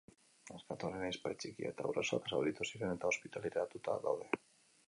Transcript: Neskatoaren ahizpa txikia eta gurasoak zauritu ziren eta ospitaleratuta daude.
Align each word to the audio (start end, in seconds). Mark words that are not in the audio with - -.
Neskatoaren 0.53 1.03
ahizpa 1.07 1.33
txikia 1.43 1.69
eta 1.73 1.87
gurasoak 1.91 2.31
zauritu 2.33 2.67
ziren 2.71 2.97
eta 2.99 3.15
ospitaleratuta 3.15 3.99
daude. 4.09 4.43